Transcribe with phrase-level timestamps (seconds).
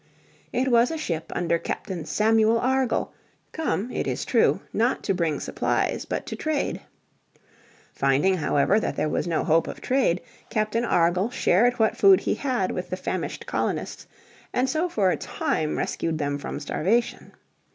[0.51, 3.11] It was a ship under Captain Samuel Argall,
[3.51, 6.81] come, it is true, not to bring supplies, but to trade.
[7.93, 10.19] Finding, however, that there was no hope of trade
[10.49, 14.07] Captain Argall shared what food he had with the famished colonists,
[14.51, 17.33] and so for a time rescued them from starvation.